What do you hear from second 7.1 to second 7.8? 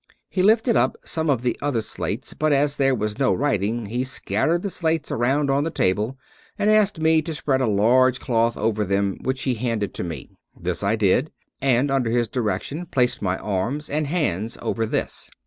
to spread a